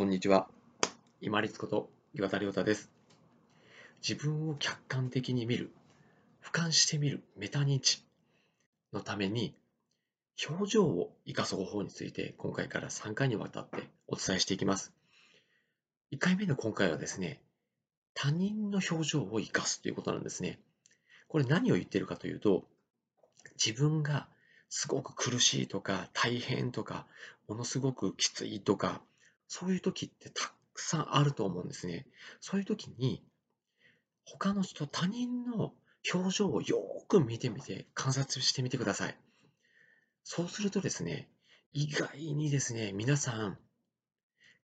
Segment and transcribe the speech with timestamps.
[0.00, 0.48] こんにちは。
[1.20, 2.90] 今立こと岩田亮太です。
[4.00, 5.70] 自分を客観的に見る、
[6.42, 8.02] 俯瞰してみるメタ認知
[8.94, 9.54] のために、
[10.48, 14.94] 表情を生かす方法について今回から3回にわたってお伝えしていきます。
[16.12, 17.42] 1回目の今回はですね、
[18.14, 20.60] 他人の表情を生かすということなんですね。
[21.28, 22.64] これ何を言ってるかというと、
[23.62, 24.28] 自分が
[24.70, 27.06] すごく苦しいとか大変とか
[27.48, 29.02] ものすごくきついとか
[29.52, 32.06] そういう時ってたくさんあると思うんですね。
[32.40, 33.20] そういう時に、
[34.24, 35.74] 他の人、他人の
[36.14, 39.18] 表情をよく見てみて、観察してみてください。
[40.22, 41.28] そうするとですね、
[41.72, 43.58] 意外にですね、皆さん、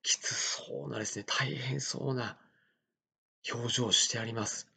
[0.05, 2.39] きつそうなですね、大変そうな
[3.53, 4.70] 表情をしてあります。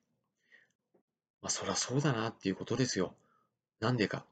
[1.44, 3.14] まあ、そりゃそうだなっていうことですよ。
[3.80, 4.26] なんでか。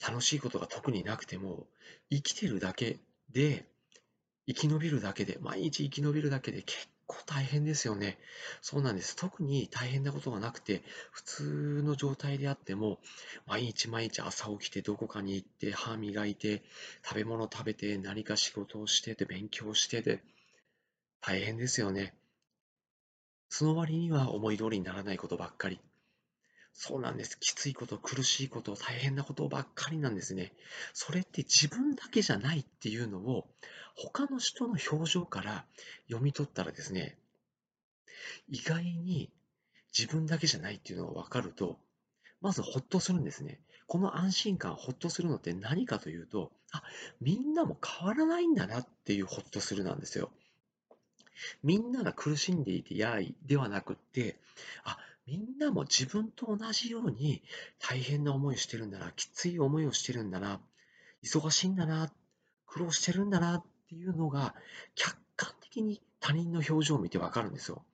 [0.00, 1.66] 楽しいことが特になくても、
[2.08, 3.66] 生きてるだけで
[4.46, 8.18] 生き延びるだけで、毎日生き延びるだけで結構大変ですよね。
[8.62, 9.16] そうなんです。
[9.16, 13.00] 特に大変なことがなくて、普通の状態であっても、
[13.46, 16.62] 毎日毎日朝起きてどこかに行って、歯磨いて、
[17.04, 20.22] 食べ物食べて、何か仕事をしてて、勉強してて、
[21.20, 22.14] 大変ですよね。
[23.48, 25.80] その割には思い通りにならないことばっかり。
[26.78, 27.40] そうなんです。
[27.40, 30.52] きついこと、苦しいこと、大変なことばっかりなんですね。
[30.92, 33.48] それって自分だけじゃないっていうのを、
[33.96, 35.64] 他の人の表情から
[36.08, 37.16] 読み取ったらですね、
[38.50, 39.32] 意外に
[39.98, 41.80] 自分だけじゃないっていうのが分かると、
[42.42, 43.58] まずほっとするんですね。
[43.86, 46.82] この安心感、ほっとするのって何かというと、あ、
[47.22, 50.30] みんなも変わらないんだなっていうほっとするなんですよ。
[51.62, 54.36] みんなが苦しんでいてやいではなくって、
[54.84, 57.42] あ、みんなも自分と同じように
[57.80, 60.60] 大変な思いをしてるんだな、きつい思いをしてるんだな、
[61.24, 62.12] 忙しいんだな、
[62.66, 64.54] 苦労してるんだなっていうのが
[64.94, 67.84] 客観的に他人の表情を見てわかるんですよ。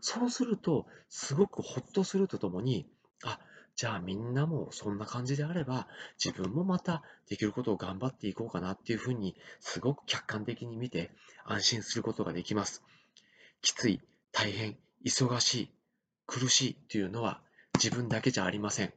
[0.00, 2.86] そうすると、すごくほっとするとともに、
[3.24, 3.38] あ、
[3.76, 5.86] じゃあみんなもそんな感じであれば、
[6.22, 11.12] 自分もまたできることを頑張っていこうかなっていうふうに、すごく客観的に見て
[11.44, 12.82] 安心することができます。
[13.62, 14.00] きつい、
[14.32, 15.70] 大変、忙しい、
[16.30, 17.40] 苦しいというのは
[17.74, 18.92] 自分だけじゃありません。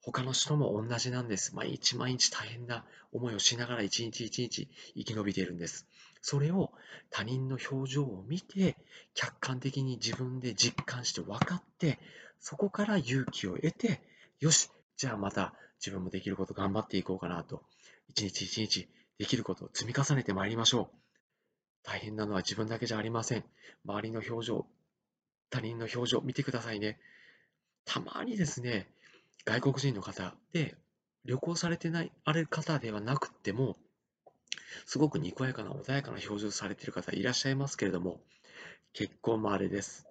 [0.00, 1.56] 他の人も同じなんです。
[1.56, 5.88] 毎日毎日大変な思いをしながら一日一日生き延びているんです。
[6.22, 6.70] それを
[7.10, 8.76] 他人の表情を見て、
[9.14, 11.98] 客観的に自分で実感して分かって、
[12.38, 14.00] そこから勇気を得て、
[14.38, 17.64] よし、じゃあまた自分もできること頑張っていこうかなと、
[18.06, 18.88] 一日一日
[19.18, 20.96] できることを積み重ねてまいりましょう。
[21.82, 23.44] 大変なのは自分だけじゃありません。
[23.84, 24.66] 周りの表情、
[25.50, 26.98] 他人の表情見てくださいね。
[27.84, 28.88] たまにですね、
[29.44, 30.76] 外国人の方で
[31.24, 33.76] 旅行されてない、ある方ではなくても、
[34.86, 38.20] すごくにこやかな穏やかな表情されている方いらっしゃいますけれども、
[38.92, 40.06] 結構稀です。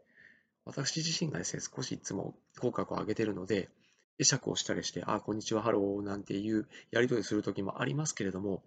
[0.66, 3.69] 私自身がですね、少しいつも口角を上げているので、
[4.17, 8.63] 会釈をしたりして、あ、こんにちは、ハローなんていうやり取りするときもありますけれども、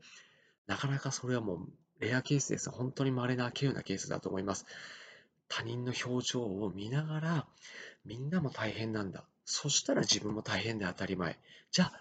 [0.66, 1.68] なかなかそれはもう
[2.00, 2.70] レアケースです。
[2.70, 4.66] 本当に稀な、稀有なケースだと思います。
[5.48, 7.46] 他人の表情を見ながら、
[8.04, 9.24] みんなも大変なんだ。
[9.44, 11.38] そしたら自分も大変で当たり前。
[11.70, 11.92] じゃあ、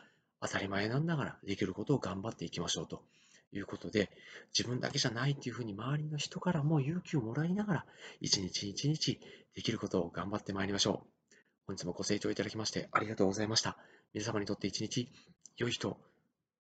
[0.41, 3.03] 当たり前なんだからできることを頑張っていきましょうと
[3.51, 4.09] いうことで、
[4.57, 7.85] 自分だけじゃないっていうふうに周りの人からも勇気をもらいながら、
[8.19, 9.19] 一日一日
[9.55, 11.35] できることを頑張ってまいりましょう。
[11.67, 13.78] 本日もご清聴いただきましてありがとうございました。
[14.13, 15.09] 皆様にとって一日
[15.57, 15.97] 良い日と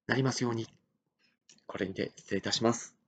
[0.07, 0.67] なりますように。
[1.67, 3.04] これにて失礼いたします。